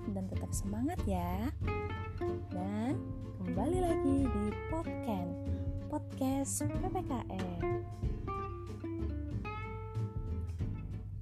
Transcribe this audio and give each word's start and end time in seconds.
sehat 0.00 0.16
dan 0.16 0.24
tetap 0.32 0.50
semangat 0.52 1.00
ya. 1.04 1.52
Dan 2.52 2.96
kembali 3.44 3.78
lagi 3.84 4.16
di 4.24 4.46
podcast 4.72 5.36
podcast 5.92 6.64
PPKN. 6.64 7.60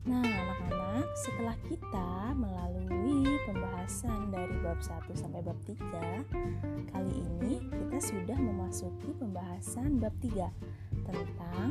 Nah, 0.08 0.24
anak-anak, 0.24 1.06
setelah 1.26 1.56
kita 1.68 2.10
melalui 2.38 3.26
pembahasan 3.48 4.30
dari 4.32 4.56
bab 4.62 4.80
1 4.80 5.10
sampai 5.16 5.40
bab 5.42 5.58
3, 5.66 6.94
kali 6.94 7.12
ini 7.18 7.60
kita 7.66 7.98
sudah 7.98 8.38
memasuki 8.38 9.10
pembahasan 9.18 9.98
bab 10.00 10.14
3 10.22 10.48
tentang 11.08 11.68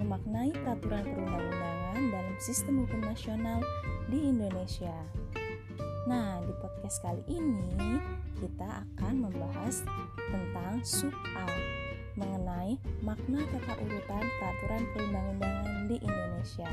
memaknai 0.00 0.52
peraturan 0.64 1.04
perundang-undangan 1.04 2.02
dalam 2.12 2.36
sistem 2.40 2.84
hukum 2.84 3.04
nasional 3.04 3.60
di 4.08 4.32
Indonesia. 4.32 5.17
Nah, 6.08 6.40
di 6.40 6.56
podcast 6.56 7.04
kali 7.04 7.20
ini 7.28 8.00
kita 8.40 8.64
akan 8.64 9.28
membahas 9.28 9.84
tentang 10.16 10.80
sub 10.80 11.12
A 11.36 11.44
mengenai 12.16 12.80
makna 13.04 13.44
tata 13.52 13.76
urutan 13.76 14.24
peraturan 14.40 14.82
perundang-undangan 14.96 15.84
di 15.84 16.00
Indonesia. 16.00 16.70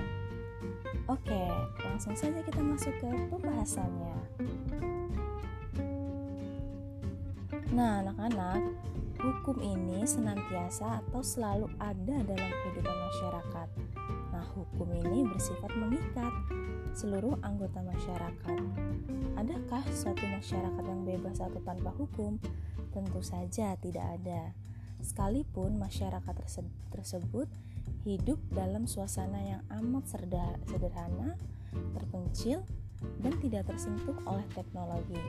Oke, 1.11 1.51
langsung 1.83 2.15
saja 2.15 2.39
kita 2.47 2.63
masuk 2.63 2.95
ke 2.95 3.11
pembahasannya. 3.27 4.15
Nah, 7.75 8.07
anak-anak, 8.07 8.71
hukum 9.19 9.59
ini 9.59 10.07
senantiasa 10.07 11.03
atau 11.03 11.19
selalu 11.19 11.67
ada 11.83 12.23
dalam 12.23 12.51
kehidupan 12.63 12.97
masyarakat. 13.11 13.67
Nah, 14.31 14.47
hukum 14.55 14.87
ini 14.95 15.27
bersifat 15.27 15.75
mengikat 15.75 16.31
seluruh 16.95 17.35
anggota 17.43 17.83
masyarakat. 17.83 18.59
Adakah 19.35 19.83
suatu 19.91 20.23
masyarakat 20.31 20.83
yang 20.87 21.03
bebas 21.03 21.43
atau 21.43 21.59
tanpa 21.59 21.91
hukum? 21.91 22.39
Tentu 22.95 23.19
saja 23.19 23.75
tidak 23.75 24.07
ada. 24.15 24.55
Sekalipun 25.03 25.75
masyarakat 25.75 26.35
tersebut 26.95 27.51
hidup 28.07 28.39
dalam 28.55 28.87
suasana 28.87 29.43
yang 29.43 29.61
amat 29.83 30.07
sederhana, 30.07 31.35
terpencil, 31.91 32.63
dan 33.19 33.35
tidak 33.43 33.67
tersentuh 33.67 34.15
oleh 34.23 34.47
teknologi. 34.55 35.19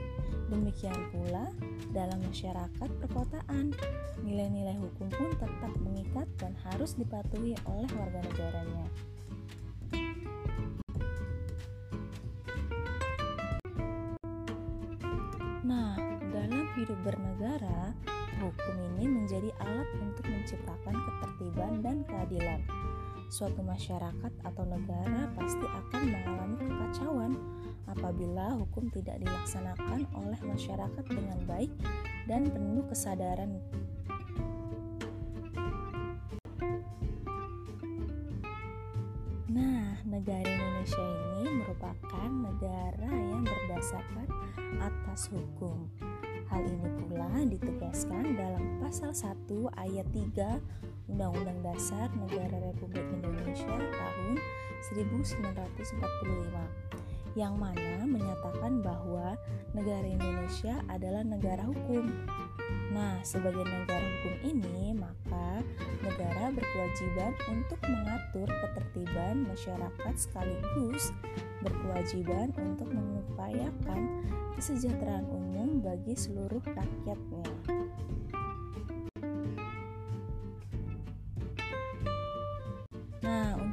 Demikian 0.47 0.97
pula 1.11 1.51
dalam 1.91 2.23
masyarakat 2.23 2.89
perkotaan, 3.03 3.75
nilai-nilai 4.23 4.79
hukum 4.79 5.11
pun 5.11 5.29
tetap 5.35 5.73
mengikat 5.83 6.25
dan 6.39 6.55
harus 6.71 6.95
dipatuhi 6.95 7.59
oleh 7.67 7.89
warga 7.99 8.23
negaranya. 8.23 8.87
Hidup 16.77 16.99
bernegara, 17.01 17.97
hukum 18.37 18.75
ini 18.93 19.09
menjadi 19.09 19.49
alat 19.65 19.89
untuk 19.97 20.29
menciptakan 20.29 20.93
ketertiban 20.93 21.81
dan 21.81 22.05
keadilan 22.05 22.61
suatu 23.27 23.59
masyarakat 23.59 24.31
atau 24.45 24.63
negara 24.63 25.27
pasti 25.35 25.65
akan 25.67 26.03
mengalami 26.07 26.55
kekacauan 26.63 27.31
apabila 27.91 28.55
hukum 28.55 28.87
tidak 28.91 29.19
dilaksanakan 29.19 30.07
oleh 30.15 30.39
masyarakat 30.47 31.05
dengan 31.11 31.39
baik 31.43 31.71
dan 32.29 32.47
penuh 32.47 32.83
kesadaran. 32.87 33.59
Nah, 39.51 39.99
negara 40.07 40.47
Indonesia 40.47 41.03
ini 41.03 41.63
merupakan 41.63 42.29
negara 42.31 43.11
yang 43.11 43.43
berdasarkan 43.43 44.27
atas 44.79 45.31
hukum. 45.31 45.87
Hal 46.47 46.63
ini 46.63 46.87
pula 47.03 47.43
ditegaskan 47.43 48.39
dalam 48.39 48.79
pasal 48.79 49.11
1 49.11 49.51
ayat 49.75 50.07
3 50.15 51.11
Undang-Undang 51.11 51.59
Dasar 51.59 52.07
Negara 52.15 52.71
Republik 52.71 53.03
Indonesia 53.11 53.75
tahun 53.75 54.39
1945 54.87 57.35
yang 57.35 57.59
mana 57.59 58.07
menyatakan 58.07 58.79
bahwa 58.81 59.37
negara 59.75 60.07
Indonesia 60.07 60.79
adalah 60.89 61.21
negara 61.21 61.61
hukum. 61.67 62.09
Nah, 62.87 63.19
sebagai 63.21 63.67
negara 63.67 63.99
hukum 63.99 64.35
ini, 64.47 64.95
maka 64.95 65.61
negara 66.01 66.49
berkewajiban 66.55 67.35
untuk 67.51 67.79
mengatur 67.83 68.47
ketertiban 68.47 69.43
masyarakat 69.45 70.13
sekaligus 70.15 71.11
berkewajiban 71.61 72.55
untuk 72.55 72.87
mengupayakan 72.89 74.23
kesejahteraan 74.55 75.27
umum 75.29 75.83
bagi 75.83 76.15
seluruh 76.15 76.63
rakyatnya. 76.63 77.45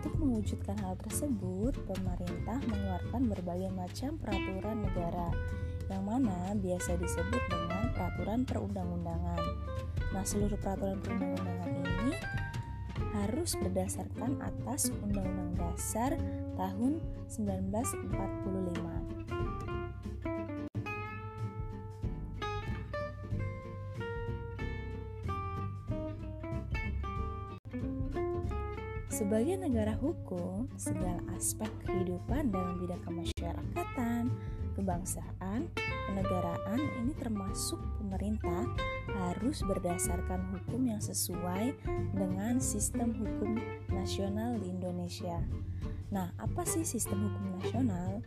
Untuk 0.04 0.20
mewujudkan 0.20 0.76
hal 0.84 1.00
tersebut, 1.00 1.72
pemerintah 1.88 2.60
mengeluarkan 2.68 3.24
berbagai 3.24 3.72
macam 3.72 4.20
peraturan 4.20 4.84
negara 4.84 5.32
yang 5.88 6.04
mana 6.04 6.52
biasa 6.60 7.00
disebut 7.00 7.40
dengan 7.48 7.73
peraturan 7.92 8.46
perundang-undangan. 8.48 9.42
Nah, 10.14 10.24
seluruh 10.24 10.56
peraturan 10.56 11.02
perundang-undangan 11.04 11.70
ini 11.74 12.16
harus 13.14 13.54
berdasarkan 13.58 14.40
atas 14.42 14.90
Undang-Undang 15.02 15.54
Dasar 15.58 16.16
tahun 16.56 17.02
1945. 17.28 19.04
Sebagai 29.14 29.62
negara 29.62 29.94
hukum, 29.94 30.66
segala 30.74 31.22
aspek 31.38 31.70
kehidupan 31.86 32.50
dalam 32.50 32.82
bidang 32.82 32.98
kemasyarakatan, 33.06 34.26
kebangsaan, 34.74 35.70
kenegaraan 36.10 36.80
ini 37.02 37.14
termasuk 37.16 37.80
pemerintah 38.02 38.68
harus 39.14 39.62
berdasarkan 39.64 40.42
hukum 40.52 40.86
yang 40.90 41.00
sesuai 41.00 41.74
dengan 42.12 42.58
sistem 42.58 43.14
hukum 43.14 43.58
nasional 43.90 44.58
di 44.58 44.70
Indonesia. 44.74 45.40
Nah, 46.12 46.30
apa 46.38 46.62
sih 46.68 46.86
sistem 46.86 47.30
hukum 47.30 47.44
nasional? 47.58 48.22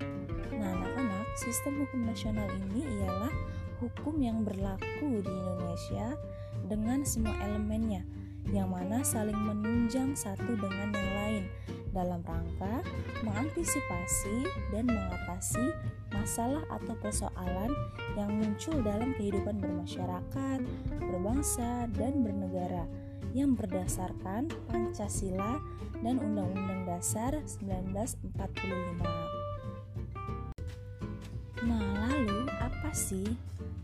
Nah, 0.58 0.70
anak-anak, 0.74 1.26
sistem 1.38 1.86
hukum 1.86 2.08
nasional 2.08 2.50
ini 2.68 2.84
ialah 2.84 3.32
hukum 3.80 4.18
yang 4.18 4.42
berlaku 4.42 5.22
di 5.22 5.32
Indonesia 5.32 6.18
dengan 6.66 7.06
semua 7.06 7.38
elemennya 7.46 8.02
yang 8.56 8.72
mana 8.72 9.04
saling 9.04 9.36
menunjang 9.36 10.16
satu 10.16 10.56
dengan 10.56 10.96
yang 10.96 11.12
lain 11.20 11.44
dalam 11.92 12.22
rangka 12.24 12.86
mengantisipasi 13.26 14.46
dan 14.70 14.86
mengatasi 14.86 15.74
masalah 16.14 16.64
atau 16.70 16.94
persoalan 17.02 17.72
yang 18.14 18.32
muncul 18.38 18.78
dalam 18.86 19.18
kehidupan 19.18 19.58
bermasyarakat, 19.58 20.60
berbangsa, 21.02 21.90
dan 21.98 22.22
bernegara 22.22 22.86
yang 23.34 23.58
berdasarkan 23.58 24.50
Pancasila 24.70 25.60
dan 26.02 26.22
Undang-Undang 26.22 26.86
Dasar 26.86 27.34
1945. 27.44 29.04
Nah, 31.68 31.84
lalu 32.08 32.48
apa 32.62 32.90
sih 32.94 33.28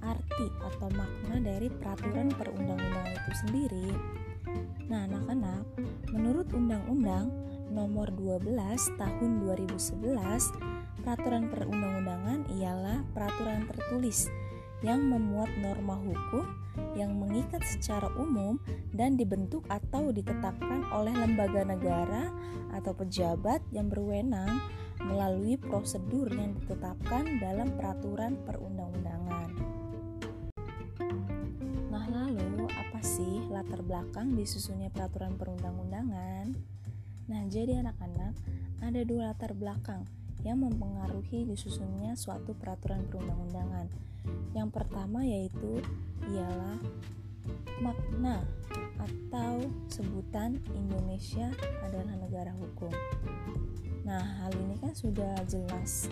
arti 0.04 0.48
atau 0.62 0.90
makna 0.94 1.42
dari 1.42 1.68
peraturan 1.68 2.30
perundang-undangan 2.32 3.14
itu 3.18 3.34
sendiri? 3.44 3.90
Nah, 4.90 5.10
anak-anak, 5.10 5.64
menurut 6.14 6.48
Undang-Undang 6.54 7.32
Nomor 7.74 8.14
12 8.14 8.54
Tahun 9.02 9.32
2011, 9.42 10.06
peraturan 11.02 11.50
perundang-undangan 11.50 12.46
ialah 12.54 13.02
peraturan 13.18 13.66
tertulis 13.66 14.30
yang 14.86 15.02
memuat 15.10 15.50
norma 15.64 15.98
hukum 15.98 16.46
yang 16.94 17.16
mengikat 17.18 17.64
secara 17.66 18.12
umum 18.20 18.60
dan 18.94 19.16
dibentuk 19.16 19.64
atau 19.72 20.12
ditetapkan 20.14 20.86
oleh 20.92 21.16
lembaga 21.16 21.64
negara 21.66 22.30
atau 22.76 22.94
pejabat 22.94 23.64
yang 23.72 23.88
berwenang 23.88 24.62
melalui 25.02 25.58
prosedur 25.58 26.30
yang 26.30 26.54
ditetapkan 26.62 27.42
dalam 27.42 27.74
peraturan 27.80 28.38
perundang-undangan. 28.46 29.33
Latar 33.62 33.86
belakang 33.86 34.34
disusunnya 34.34 34.90
peraturan 34.90 35.38
perundang-undangan? 35.38 36.56
Nah, 37.30 37.42
jadi 37.48 37.86
anak-anak, 37.86 38.34
ada 38.82 39.02
dua 39.06 39.32
latar 39.32 39.54
belakang 39.54 40.04
yang 40.44 40.60
mempengaruhi 40.60 41.48
disusunnya 41.48 42.20
suatu 42.20 42.52
peraturan 42.58 43.08
perundang-undangan. 43.08 43.88
Yang 44.52 44.70
pertama 44.76 45.24
yaitu 45.24 45.80
ialah 46.28 46.80
makna 47.80 48.44
atau 49.00 49.68
sebutan 49.92 50.60
Indonesia 50.76 51.52
adalah 51.84 52.16
negara 52.16 52.52
hukum. 52.56 52.92
Nah, 54.04 54.20
hal 54.44 54.52
ini 54.60 54.76
kan 54.84 54.92
sudah 54.92 55.40
jelas 55.48 56.12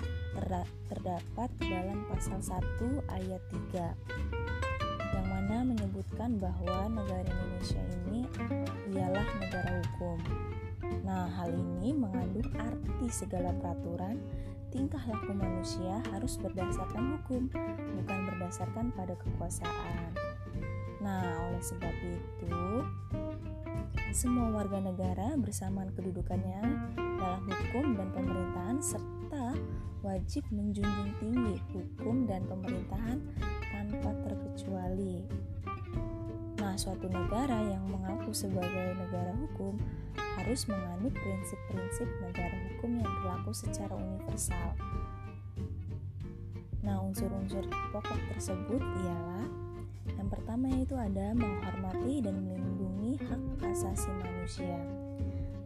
terdapat 0.88 1.50
dalam 1.60 2.08
pasal 2.08 2.40
1 2.40 3.04
ayat 3.12 3.42
3 3.76 4.61
menyebutkan 5.64 6.42
bahwa 6.42 6.90
negara 6.90 7.26
Indonesia 7.26 7.82
ini 8.06 8.26
ialah 8.94 9.28
negara 9.40 9.72
hukum. 9.86 10.18
Nah, 11.06 11.30
hal 11.38 11.54
ini 11.54 11.96
mengandung 11.96 12.50
arti 12.58 13.08
segala 13.10 13.54
peraturan 13.58 14.18
tingkah 14.72 15.04
laku 15.04 15.36
manusia 15.36 16.00
harus 16.16 16.40
berdasarkan 16.40 17.20
hukum, 17.20 17.52
bukan 18.00 18.20
berdasarkan 18.32 18.96
pada 18.96 19.14
kekuasaan. 19.20 20.12
Nah, 21.04 21.52
oleh 21.52 21.60
sebab 21.60 21.96
itu, 22.08 22.64
semua 24.16 24.48
warga 24.52 24.80
negara 24.80 25.36
bersamaan 25.36 25.92
kedudukannya 25.92 26.64
dalam 27.20 27.44
hukum 27.48 28.00
dan 28.00 28.08
pemerintahan 28.16 28.78
serta 28.80 29.60
wajib 30.02 30.48
menjunjung 30.50 31.12
tinggi 31.20 31.56
hukum 31.76 32.26
dan 32.26 32.48
pemerintahan 32.48 33.20
tanpa 33.72 34.12
terkecuali. 34.24 35.28
Nah, 36.72 36.80
suatu 36.80 37.12
negara 37.12 37.60
yang 37.68 37.84
mengaku 37.84 38.32
sebagai 38.32 38.96
negara 38.96 39.36
hukum 39.44 39.76
harus 40.16 40.64
menganut 40.72 41.12
prinsip-prinsip 41.12 42.08
negara 42.24 42.56
hukum 42.72 42.96
yang 42.96 43.12
berlaku 43.12 43.52
secara 43.52 43.92
universal. 43.92 44.72
Nah, 46.80 47.04
unsur-unsur 47.04 47.68
pokok 47.92 48.16
tersebut 48.32 48.80
ialah 48.80 49.52
yang 50.16 50.32
pertama 50.32 50.72
yaitu 50.72 50.96
ada 50.96 51.36
menghormati 51.36 52.24
dan 52.24 52.40
melindungi 52.40 53.20
hak 53.20 53.68
asasi 53.68 54.08
manusia. 54.24 54.80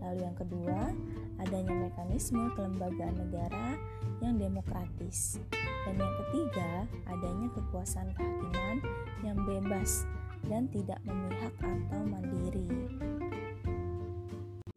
Lalu 0.01 0.25
yang 0.25 0.33
kedua, 0.33 0.89
adanya 1.37 1.85
mekanisme 1.85 2.49
kelembagaan 2.57 3.13
negara 3.13 3.77
yang 4.25 4.41
demokratis. 4.41 5.37
Dan 5.85 6.01
yang 6.01 6.13
ketiga, 6.25 6.89
adanya 7.05 7.45
kekuasaan 7.53 8.09
kehakiman 8.17 8.81
yang 9.21 9.37
bebas 9.45 10.09
dan 10.45 10.69
tidak 10.69 10.99
memihak 11.05 11.53
atau 11.59 12.01
mandiri. 12.05 12.69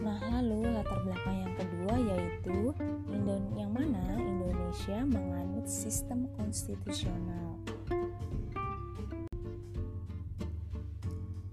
Nah, 0.01 0.21
lalu 0.41 0.65
latar 0.73 1.01
belakang 1.05 1.37
yang 1.45 1.55
kedua 1.59 1.95
yaitu 2.01 2.59
yang 3.59 3.73
mana 3.75 4.17
Indonesia 4.17 5.05
menganut 5.05 5.69
sistem 5.69 6.31
konstitusional. 6.39 7.61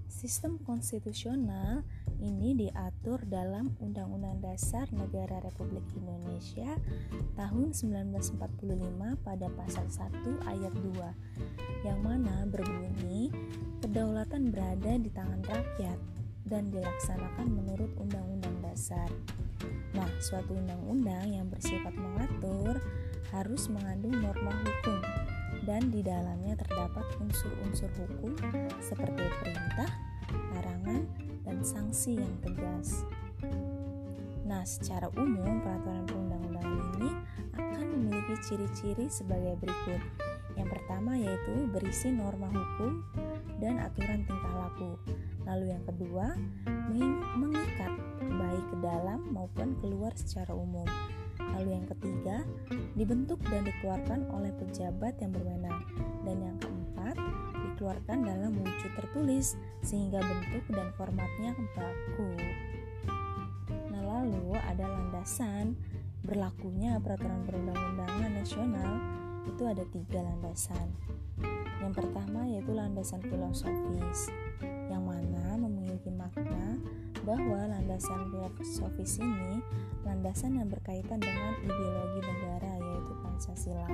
Sistem 0.07 0.57
konstitusional 0.63 1.85
ini 2.17 2.57
diatur 2.57 3.21
dalam 3.29 3.77
Undang-Undang 3.77 4.41
Dasar 4.41 4.89
Negara 4.89 5.37
Republik 5.43 5.85
Indonesia 5.93 6.79
tahun 7.37 7.75
1945 7.75 8.41
pada 9.21 9.47
pasal 9.53 9.85
1 9.85 10.49
ayat 10.49 10.73
2 10.73 11.85
yang 11.85 11.99
mana 12.01 12.47
berbunyi 12.49 13.29
kedaulatan 13.95 14.51
berada 14.51 14.99
di 14.99 15.07
tangan 15.07 15.39
rakyat 15.47 15.95
dan 16.51 16.67
dilaksanakan 16.67 17.47
menurut 17.47 17.87
Undang-Undang 17.95 18.59
Dasar. 18.59 19.07
Nah, 19.95 20.11
suatu 20.19 20.51
undang-undang 20.51 21.31
yang 21.31 21.47
bersifat 21.47 21.95
mengatur 21.95 22.75
harus 23.31 23.71
mengandung 23.71 24.19
norma 24.19 24.51
hukum 24.51 24.99
dan 25.63 25.95
di 25.95 26.03
dalamnya 26.03 26.59
terdapat 26.59 27.07
unsur-unsur 27.23 27.87
hukum 27.95 28.35
seperti 28.83 29.23
perintah, 29.39 29.87
larangan, 30.51 31.07
dan 31.47 31.63
sanksi 31.63 32.19
yang 32.19 32.35
tegas. 32.43 33.07
Nah, 34.43 34.67
secara 34.67 35.07
umum 35.15 35.63
peraturan 35.63 36.03
perundang-undangan 36.03 36.99
ini 36.99 37.11
akan 37.55 37.87
memiliki 37.95 38.35
ciri-ciri 38.43 39.07
sebagai 39.07 39.55
berikut. 39.63 40.03
Yang 40.59 40.67
pertama 40.83 41.15
yaitu 41.15 41.63
berisi 41.71 42.11
norma 42.11 42.51
hukum 42.51 42.99
dan 43.59 43.79
aturan 43.79 44.27
tingkah 44.27 44.53
laku. 44.55 44.99
Lalu 45.45 45.65
yang 45.71 45.83
kedua, 45.85 46.33
mengikat 47.37 47.93
baik 48.19 48.65
ke 48.73 48.77
dalam 48.81 49.19
maupun 49.31 49.77
keluar 49.79 50.11
secara 50.17 50.51
umum. 50.51 50.85
Lalu 51.37 51.69
yang 51.77 51.87
ketiga, 51.87 52.37
dibentuk 52.97 53.39
dan 53.47 53.63
dikeluarkan 53.63 54.27
oleh 54.33 54.51
pejabat 54.59 55.15
yang 55.21 55.31
berwenang. 55.31 55.85
Dan 56.25 56.37
yang 56.41 56.57
keempat, 56.57 57.15
dikeluarkan 57.53 58.17
dalam 58.23 58.51
wujud 58.59 58.91
tertulis 58.97 59.55
sehingga 59.83 60.19
bentuk 60.23 60.63
dan 60.73 60.89
formatnya 60.95 61.51
baku. 61.75 62.31
Nah, 63.91 64.01
lalu 64.01 64.55
ada 64.57 64.87
landasan 64.87 65.75
berlakunya 66.25 66.97
peraturan 66.97 67.45
perundang-undangan 67.45 68.31
nasional 68.33 68.91
itu 69.45 69.63
ada 69.69 69.85
tiga 69.93 70.25
landasan. 70.25 70.89
Yang 71.83 71.93
pertama 72.01 72.49
yaitu 72.49 72.73
landasan 73.05 73.29
filosofis 73.29 74.33
yang 74.89 75.05
mana 75.05 75.53
memiliki 75.61 76.09
makna 76.09 76.81
bahwa 77.21 77.69
landasan 77.69 78.33
filosofis 78.33 79.21
ini 79.21 79.61
landasan 80.09 80.57
yang 80.57 80.73
berkaitan 80.73 81.21
dengan 81.21 81.53
ideologi 81.61 82.25
negara 82.25 82.81
yaitu 82.81 83.13
Pancasila. 83.21 83.85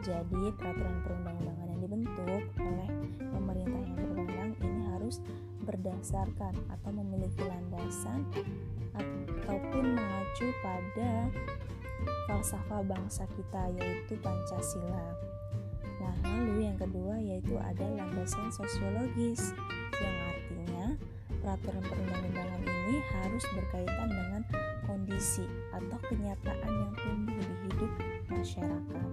Jadi, 0.00 0.48
peraturan 0.56 0.96
perundang-undangan 1.04 1.76
yang 1.76 1.80
dibentuk 1.84 2.42
oleh 2.56 2.90
pemerintah 3.20 3.80
yang 3.84 4.00
berwenang 4.00 4.52
ini 4.64 4.80
harus 4.96 5.20
berdasarkan 5.68 6.56
atau 6.72 6.88
memiliki 6.88 7.44
landasan 7.44 8.32
ataupun 8.96 9.92
mengacu 9.92 10.48
pada 10.64 11.28
falsafah 12.32 12.80
bangsa 12.80 13.28
kita 13.36 13.76
yaitu 13.76 14.16
Pancasila. 14.24 15.31
Yaitu 17.32 17.56
ada 17.56 17.88
landasan 17.96 18.52
sosiologis 18.52 19.56
yang 19.96 20.16
artinya 20.28 20.84
peraturan 21.40 21.80
perundang-undangan 21.80 22.60
ini 22.60 22.96
harus 23.16 23.44
berkaitan 23.56 24.08
dengan 24.12 24.42
kondisi 24.84 25.48
atau 25.72 25.98
kenyataan 26.12 26.68
yang 26.68 26.92
tumbuh 27.00 27.40
di 27.40 27.56
hidup 27.64 27.92
masyarakat. 28.28 29.08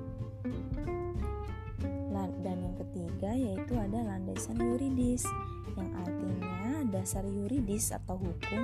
Dan 2.40 2.56
yang 2.64 2.76
ketiga 2.80 3.32
yaitu 3.36 3.74
ada 3.76 4.00
landasan 4.00 4.56
yuridis 4.64 5.28
yang 5.76 5.92
artinya 5.92 6.88
dasar 6.88 7.28
yuridis 7.28 7.92
atau 7.92 8.16
hukum 8.16 8.64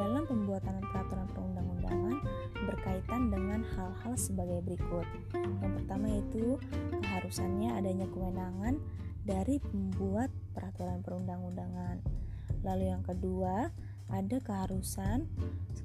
dalam 0.00 0.24
pembuatan 0.24 0.80
peraturan 0.88 1.28
perundang-undangan 1.36 2.16
berkaitan 2.70 3.34
dengan 3.34 3.66
hal-hal 3.74 4.14
sebagai 4.14 4.62
berikut. 4.62 5.06
Yang 5.34 5.72
pertama 5.82 6.06
yaitu 6.06 6.56
keharusannya 7.02 7.74
adanya 7.74 8.06
kewenangan 8.14 8.78
dari 9.26 9.58
pembuat 9.58 10.30
peraturan 10.54 11.02
perundang-undangan. 11.02 11.98
Lalu 12.62 12.94
yang 12.94 13.02
kedua, 13.02 13.74
ada 14.10 14.38
keharusan 14.42 15.26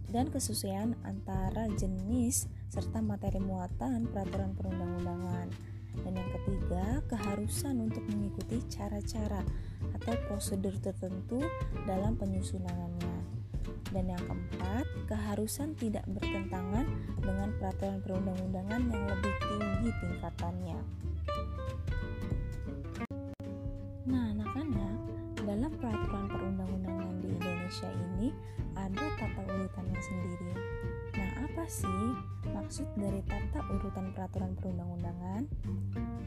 dan 0.10 0.26
kesesuaian 0.30 0.98
antara 1.06 1.70
jenis 1.74 2.50
serta 2.70 3.02
materi 3.02 3.38
muatan 3.38 4.10
peraturan 4.10 4.54
perundang-undangan. 4.58 5.48
Dan 5.96 6.12
yang 6.12 6.30
ketiga, 6.42 7.00
keharusan 7.08 7.80
untuk 7.80 8.04
mengikuti 8.12 8.60
cara-cara 8.68 9.40
atau 9.96 10.14
prosedur 10.28 10.76
tertentu 10.84 11.40
dalam 11.88 12.20
penyusunannya. 12.20 13.45
Dan 13.94 14.10
yang 14.10 14.24
keempat, 14.26 14.86
keharusan 15.06 15.78
tidak 15.78 16.06
bertentangan 16.10 16.86
dengan 17.22 17.50
peraturan 17.62 18.00
perundang-undangan 18.02 18.82
yang 18.90 19.04
lebih 19.10 19.36
tinggi 19.46 19.90
tingkatannya. 20.02 20.80
Nah, 24.10 24.24
anak-anak, 24.34 24.98
dalam 25.46 25.72
peraturan 25.78 26.26
perundang-undangan 26.30 27.14
di 27.22 27.28
Indonesia 27.38 27.90
ini 27.90 28.34
ada 28.76 29.06
tata 29.18 29.42
urutannya 29.46 30.02
sendiri. 30.02 30.52
Nah, 31.16 31.32
apa 31.46 31.64
sih 31.70 32.35
maksud 32.56 32.88
dari 32.96 33.20
tata 33.28 33.60
urutan 33.68 34.16
peraturan 34.16 34.56
perundang-undangan? 34.56 35.44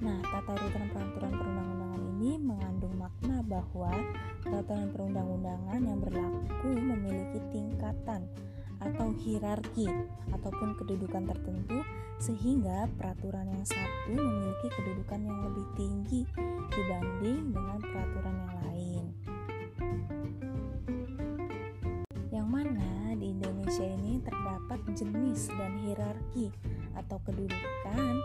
Nah, 0.04 0.18
tata 0.20 0.52
urutan 0.60 0.86
peraturan 0.92 1.32
perundang-undangan 1.32 2.02
ini 2.20 2.36
mengandung 2.36 2.94
makna 3.00 3.40
bahwa 3.40 3.88
peraturan 4.44 4.92
perundang-undangan 4.92 5.80
yang 5.80 5.98
berlaku 6.04 6.70
memiliki 6.76 7.40
tingkatan 7.48 8.28
atau 8.78 9.10
hierarki 9.24 9.90
ataupun 10.30 10.78
kedudukan 10.78 11.26
tertentu 11.26 11.82
sehingga 12.22 12.86
peraturan 13.00 13.48
yang 13.50 13.64
satu 13.66 14.14
memiliki 14.14 14.68
kedudukan 14.70 15.20
yang 15.24 15.38
lebih 15.50 15.66
tinggi 15.74 16.20
dibanding 16.70 17.56
dengan 17.56 17.78
peraturan 17.82 18.36
yang 18.36 18.54
lain. 18.62 18.87
Jenis 24.98 25.46
dan 25.54 25.78
hierarki 25.86 26.50
atau 26.98 27.22
kedudukan 27.22 28.18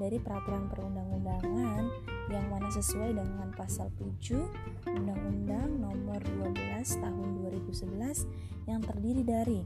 dari 0.00 0.16
peraturan 0.18 0.66
perundang-undangan 0.72 1.84
yang 2.32 2.46
mana 2.48 2.72
sesuai 2.72 3.12
dengan 3.12 3.52
pasal 3.52 3.92
7 4.00 4.40
Undang-Undang 4.88 5.68
Nomor 5.76 6.24
12 6.24 6.56
Tahun 7.04 7.28
2011 7.44 8.24
yang 8.64 8.80
terdiri 8.80 9.22
dari 9.22 9.60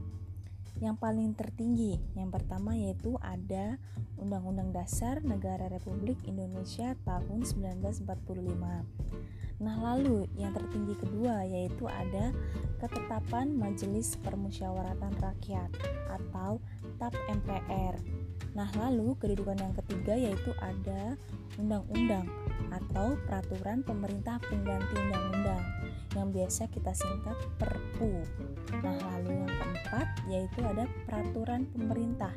yang 0.79 0.95
paling 0.95 1.35
tertinggi. 1.35 1.99
Yang 2.15 2.39
pertama 2.39 2.75
yaitu 2.75 3.15
ada 3.19 3.79
Undang-Undang 4.19 4.75
Dasar 4.75 5.23
Negara 5.23 5.67
Republik 5.71 6.19
Indonesia 6.27 6.95
tahun 7.07 7.47
1945. 7.47 8.03
Nah, 9.59 9.75
lalu 9.75 10.23
yang 10.39 10.55
tertinggi 10.55 10.95
kedua 10.95 11.43
yaitu 11.43 11.83
ada 11.87 12.31
Ketetapan 12.79 13.59
Majelis 13.59 14.15
Permusyawaratan 14.23 15.19
Rakyat 15.19 15.67
atau 16.07 16.63
TAP 16.95 17.11
MPR. 17.27 17.95
Nah, 18.55 18.71
lalu 18.79 19.19
kedudukan 19.19 19.59
yang 19.59 19.75
ketiga 19.75 20.15
yaitu 20.15 20.55
ada 20.63 21.19
undang-undang 21.59 22.23
atau 22.71 23.19
peraturan 23.27 23.83
pemerintah 23.83 24.39
pengganti 24.47 24.95
undang-undang 24.95 25.63
yang 26.15 26.31
biasa 26.31 26.71
kita 26.71 26.95
singkat 26.95 27.35
Perpu. 27.59 28.23
Nah, 28.79 28.95
lalu 28.95 29.43
yang 29.43 29.51
keempat 29.51 30.07
yaitu 30.31 30.59
ada 30.63 30.87
peraturan 31.03 31.67
pemerintah. 31.75 32.31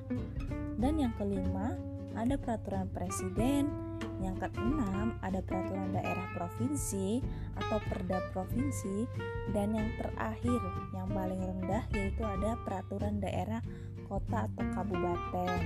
Dan 0.75 0.99
yang 0.99 1.15
kelima 1.15 1.79
ada 2.19 2.37
peraturan 2.37 2.91
presiden, 2.93 3.71
yang 4.23 4.39
keenam 4.39 5.19
ada 5.21 5.43
peraturan 5.43 5.91
daerah 5.91 6.27
provinsi 6.39 7.19
atau 7.59 7.83
perda 7.91 8.23
provinsi 8.31 9.05
dan 9.51 9.75
yang 9.75 9.91
terakhir 9.99 10.61
yang 10.95 11.11
paling 11.11 11.43
rendah 11.43 11.85
yaitu 11.91 12.23
ada 12.23 12.55
peraturan 12.63 13.19
daerah 13.19 13.61
kota 14.07 14.47
atau 14.47 14.65
kabupaten. 14.73 15.61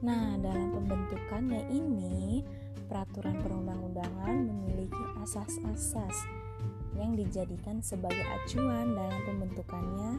Nah, 0.00 0.40
dalam 0.40 0.72
pembentukannya 0.72 1.68
ini 1.68 2.40
peraturan 2.88 3.36
perundang-undangan 3.44 4.48
memiliki 4.48 5.04
asas-asas 5.20 6.16
yang 6.96 7.14
dijadikan 7.14 7.84
sebagai 7.84 8.24
acuan 8.40 8.96
dalam 8.96 9.20
pembentukannya 9.28 10.18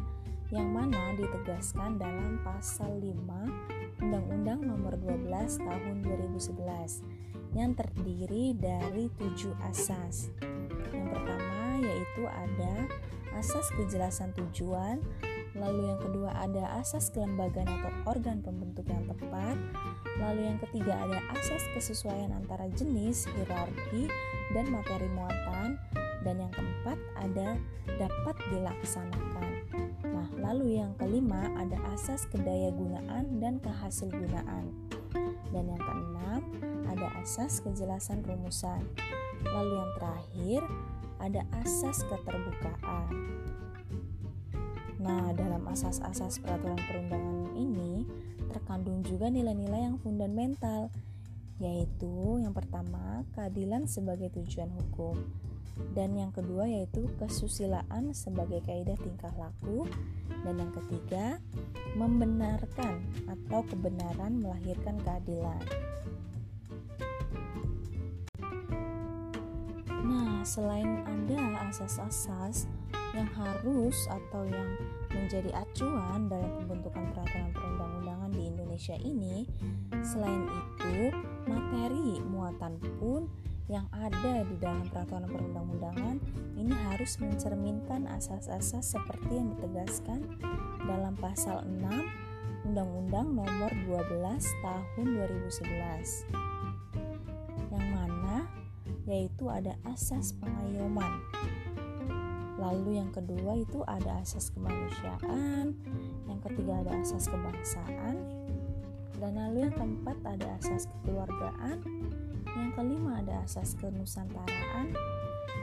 yang 0.52 0.68
mana 0.70 1.16
ditegaskan 1.16 1.96
dalam 1.98 2.40
pasal 2.44 3.00
5 3.00 3.81
Undang-Undang 4.02 4.66
Nomor 4.66 4.98
12 4.98 5.62
Tahun 5.62 5.96
2011 6.02 7.54
yang 7.54 7.78
terdiri 7.78 8.58
dari 8.58 9.14
tujuh 9.22 9.54
asas. 9.70 10.34
Yang 10.90 11.08
pertama 11.14 11.78
yaitu 11.80 12.24
ada 12.26 12.74
asas 13.38 13.70
kejelasan 13.78 14.34
tujuan, 14.34 15.00
lalu 15.56 15.94
yang 15.94 16.00
kedua 16.02 16.34
ada 16.34 16.82
asas 16.82 17.14
kelembagaan 17.14 17.70
atau 17.70 17.92
organ 18.10 18.42
pembentuk 18.42 18.90
yang 18.90 19.06
tepat, 19.06 19.56
lalu 20.20 20.50
yang 20.50 20.58
ketiga 20.68 20.98
ada 20.98 21.20
asas 21.38 21.64
kesesuaian 21.78 22.34
antara 22.34 22.68
jenis, 22.74 23.30
hierarki, 23.38 24.10
dan 24.58 24.66
materi 24.74 25.08
muatan, 25.14 25.78
dan 26.26 26.36
yang 26.42 26.52
keempat 26.54 26.98
ada 27.18 27.58
dapat 27.98 28.36
dilaksanakan. 28.50 29.91
Lalu 30.42 30.82
yang 30.82 30.98
kelima 30.98 31.54
ada 31.54 31.78
asas 31.94 32.26
kedayagunaan 32.34 33.38
dan 33.38 33.62
kehasilgunaan. 33.62 34.74
Dan 35.54 35.64
yang 35.70 35.82
keenam 35.82 36.42
ada 36.90 37.08
asas 37.22 37.62
kejelasan 37.62 38.26
rumusan. 38.26 38.82
Lalu 39.46 39.74
yang 39.78 39.92
terakhir 40.02 40.62
ada 41.22 41.42
asas 41.62 42.02
keterbukaan. 42.10 43.14
Nah, 45.02 45.34
dalam 45.34 45.66
asas-asas 45.70 46.42
peraturan 46.42 46.78
perundangan 46.78 47.54
ini 47.58 48.06
terkandung 48.50 49.02
juga 49.02 49.30
nilai-nilai 49.30 49.90
yang 49.90 49.98
fundamental, 50.02 50.94
yaitu 51.58 52.42
yang 52.42 52.54
pertama, 52.54 53.26
keadilan 53.34 53.86
sebagai 53.90 54.30
tujuan 54.34 54.70
hukum 54.74 55.22
dan 55.92 56.16
yang 56.16 56.32
kedua 56.32 56.68
yaitu 56.68 57.08
kesusilaan 57.20 58.16
sebagai 58.16 58.64
kaidah 58.64 58.96
tingkah 59.00 59.32
laku 59.36 59.88
dan 60.44 60.60
yang 60.60 60.72
ketiga 60.84 61.40
membenarkan 61.96 63.04
atau 63.28 63.60
kebenaran 63.68 64.40
melahirkan 64.40 64.96
keadilan. 65.04 65.64
Nah, 70.02 70.42
selain 70.48 71.04
ada 71.04 71.70
asas-asas 71.72 72.68
yang 73.12 73.28
harus 73.36 74.08
atau 74.08 74.48
yang 74.48 74.70
menjadi 75.12 75.52
acuan 75.52 76.32
dalam 76.32 76.52
pembentukan 76.64 77.12
peraturan 77.12 77.52
perundang-undangan 77.52 78.32
di 78.32 78.44
Indonesia 78.48 78.96
ini, 79.04 79.44
selain 80.00 80.48
itu 80.48 81.12
materi 81.44 82.24
muatan 82.24 82.80
pun 83.00 83.28
yang 83.70 83.86
ada 83.94 84.46
di 84.48 84.56
dalam 84.58 84.88
peraturan 84.90 85.30
perundang-undangan 85.30 86.18
ini 86.58 86.74
harus 86.90 87.18
mencerminkan 87.22 88.10
asas-asas 88.10 88.98
seperti 88.98 89.38
yang 89.38 89.54
ditegaskan 89.58 90.26
dalam 90.86 91.14
pasal 91.18 91.62
6 91.66 92.72
Undang-Undang 92.72 93.28
Nomor 93.34 93.72
12 93.90 94.22
Tahun 94.62 95.06
2011 95.06 96.30
yang 97.74 97.88
mana 97.90 98.46
yaitu 99.10 99.50
ada 99.50 99.74
asas 99.90 100.38
pengayoman. 100.38 101.26
Lalu 102.62 103.02
yang 103.02 103.10
kedua 103.10 103.58
itu 103.58 103.82
ada 103.90 104.22
asas 104.22 104.54
kemanusiaan 104.54 105.74
yang 106.30 106.40
ketiga 106.46 106.86
ada 106.86 106.94
asas 107.02 107.26
kebangsaan 107.26 108.22
dan 109.18 109.32
lalu 109.38 109.66
yang 109.66 109.74
keempat 109.74 110.18
ada 110.26 110.48
asas 110.62 110.86
kekeluargaan 110.86 111.82
yang 112.58 112.72
kelima 112.76 113.24
ada 113.24 113.44
asas 113.48 113.76
kenusantaraan, 113.80 114.92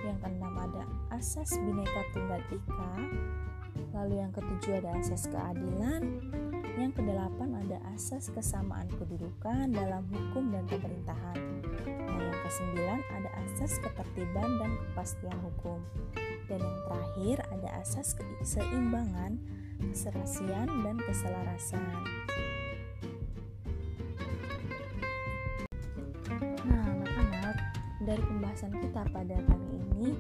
yang 0.07 0.17
keenam 0.25 0.55
ada 0.57 0.85
asas 1.13 1.53
bineka 1.61 2.03
tunggal 2.17 2.41
ika, 2.49 2.93
lalu 3.93 4.23
yang 4.23 4.33
ketujuh 4.33 4.81
ada 4.81 4.97
asas 4.97 5.29
keadilan, 5.29 6.03
yang 6.79 6.93
kedelapan 6.95 7.59
ada 7.67 7.79
asas 7.93 8.31
kesamaan 8.31 8.87
kedudukan 8.97 9.69
dalam 9.75 10.07
hukum 10.09 10.55
dan 10.55 10.65
pemerintahan. 10.71 11.39
Nah, 11.85 12.21
yang 12.23 12.39
kesembilan 12.47 13.01
ada 13.19 13.31
asas 13.45 13.83
ketertiban 13.83 14.51
dan 14.63 14.71
kepastian 14.79 15.39
hukum. 15.43 15.83
Dan 16.49 16.65
yang 16.65 16.79
terakhir 16.89 17.37
ada 17.53 17.69
asas 17.85 18.17
keseimbangan, 18.17 19.37
keserasian, 19.93 20.69
dan 20.81 20.97
keselarasan. 20.97 22.01
Dari 27.99 28.23
pembahasan 28.23 28.79
kita 28.79 29.03
pada 29.11 29.37
kali 29.43 29.69
ini 29.75 30.15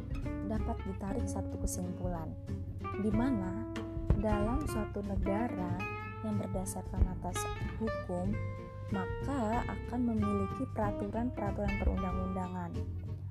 dapat 0.50 0.74
ditarik 0.82 1.26
satu 1.30 1.62
kesimpulan, 1.62 2.26
di 2.98 3.10
mana 3.14 3.70
dalam 4.18 4.66
suatu 4.66 4.98
negara 5.06 5.78
yang 6.26 6.42
berdasarkan 6.42 7.06
atas 7.14 7.38
hukum, 7.78 8.34
maka 8.90 9.62
akan 9.62 10.00
memiliki 10.10 10.66
peraturan-peraturan 10.74 11.74
perundang-undangan 11.78 12.72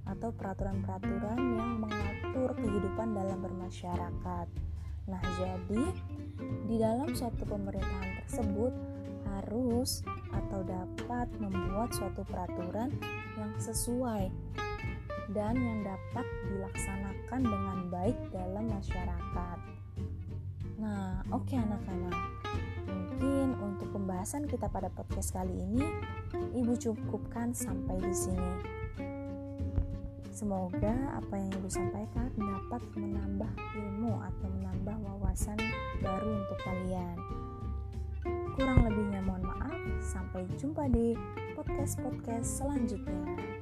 atau 0.08 0.32
peraturan-peraturan 0.32 1.39
yang 1.60 1.84
mengatur 1.84 2.56
kehidupan 2.56 3.20
dalam 3.20 3.44
bermasyarakat. 3.44 4.48
Nah, 5.12 5.24
jadi 5.36 5.84
di 6.72 6.75
dalam 6.80 7.12
suatu 7.12 7.44
pemerintahan 7.44 8.24
tersebut 8.24 8.72
harus 9.36 10.05
atau 10.31 10.63
dapat 10.63 11.27
membuat 11.41 11.91
suatu 11.91 12.24
peraturan 12.27 12.96
yang 13.36 13.51
sesuai 13.60 14.31
dan 15.36 15.55
yang 15.60 15.84
dapat 15.84 16.25
dilaksanakan 16.48 17.41
dengan 17.43 17.77
baik 17.91 18.17
dalam 18.31 18.65
masyarakat. 18.72 19.57
Nah, 20.77 21.25
oke 21.34 21.43
okay, 21.50 21.57
anak-anak. 21.60 22.15
Mungkin 22.88 23.48
untuk 23.60 23.89
pembahasan 23.91 24.46
kita 24.46 24.69
pada 24.69 24.88
podcast 24.93 25.34
kali 25.34 25.51
ini, 25.57 25.84
Ibu 26.53 26.77
cukupkan 26.77 27.51
sampai 27.51 27.98
di 28.00 28.13
sini. 28.13 28.53
Semoga 30.31 31.17
apa 31.17 31.34
yang 31.34 31.50
Ibu 31.50 31.65
sampaikan 31.65 32.29
dapat 32.38 32.86
menambah 32.93 33.51
ilmu 33.74 34.22
atau 34.22 34.48
menambah 34.53 34.96
wawasan 35.01 35.57
baru 35.98 36.29
untuk 36.46 36.60
kalian. 36.62 37.37
Kurang 38.57 38.89
lebihnya 38.89 39.21
mohon 39.21 39.45
maaf. 39.45 39.77
Sampai 40.01 40.49
jumpa 40.57 40.89
di 40.89 41.13
podcast-podcast 41.53 42.65
selanjutnya. 42.65 43.56